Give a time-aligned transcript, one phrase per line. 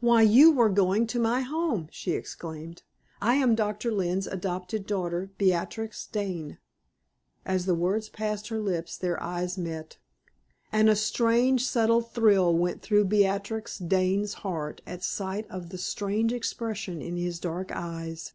[0.00, 2.82] "Why, you were going to my home!" she exclaimed.
[3.22, 6.58] "I am Doctor Lynne's adopted daughter Beatrix Dane."
[7.46, 9.96] As the words passed her lips their eyes met,
[10.72, 16.32] and a strange, subtle thrill went through Beatrix Dane's heart at sight of the strange
[16.32, 18.32] expression in his dark eyes.